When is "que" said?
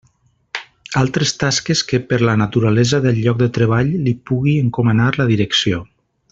1.91-1.99